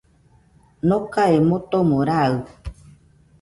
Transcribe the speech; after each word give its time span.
Nokae 0.87 1.33
motomo 1.49 1.97
raɨ, 2.07 2.33